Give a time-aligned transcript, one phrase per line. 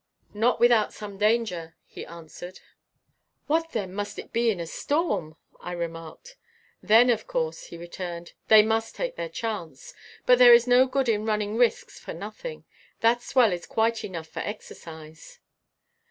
[0.33, 2.59] "Not without some danger," he answered.
[3.45, 6.37] "What, then, must it be in a storm!" I remarked.
[6.81, 9.93] "Then of course," he returned, "they must take their chance.
[10.25, 12.65] But there is no good in running risks for nothing.
[13.01, 15.39] That swell is quite enough for exercise."